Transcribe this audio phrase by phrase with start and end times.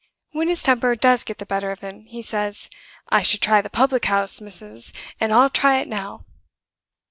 [0.31, 2.71] When his temper does get the better of him, he says,
[3.09, 6.25] 'I should try the public house, missus; and I'll try it now.